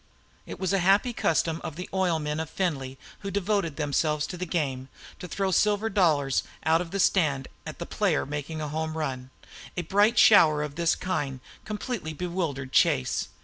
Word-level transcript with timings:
It 0.47 0.59
was 0.59 0.73
a 0.73 0.79
happy 0.79 1.13
custom 1.13 1.61
of 1.63 1.75
the 1.75 1.87
oil 1.93 2.17
men 2.17 2.39
of 2.39 2.49
Findlay, 2.49 2.97
who 3.19 3.29
devoted 3.29 3.75
themselves 3.75 4.25
to 4.25 4.35
the 4.35 4.47
game, 4.47 4.89
to 5.19 5.27
throw 5.27 5.51
silver 5.51 5.91
dollars 5.91 6.41
out 6.65 6.81
of 6.81 6.89
the 6.89 6.99
stand 6.99 7.47
at 7.67 7.77
the 7.77 7.85
player 7.85 8.25
making 8.25 8.61
a 8.61 8.67
home 8.69 8.97
run. 8.97 9.29
A 9.77 9.83
bright 9.83 10.17
shower 10.17 10.63
of 10.63 10.73
this 10.73 10.95
kind 10.95 11.39
completely 11.65 12.13
bewildered 12.13 12.71
Chase. 12.71 13.27